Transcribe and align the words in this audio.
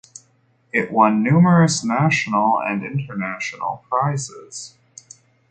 It 0.73 0.91
won 0.91 1.21
numerous 1.21 1.83
national 1.83 2.59
and 2.59 2.83
international 2.83 3.85
prizes. 3.87 4.73